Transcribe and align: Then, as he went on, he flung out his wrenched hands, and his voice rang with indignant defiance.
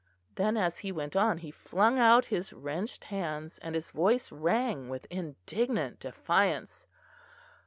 Then, 0.33 0.57
as 0.57 0.79
he 0.79 0.91
went 0.91 1.15
on, 1.15 1.37
he 1.37 1.51
flung 1.51 1.99
out 1.99 2.25
his 2.33 2.53
wrenched 2.53 3.03
hands, 3.03 3.59
and 3.59 3.75
his 3.75 3.91
voice 3.91 4.31
rang 4.31 4.89
with 4.89 5.05
indignant 5.11 5.99
defiance. 5.99 6.87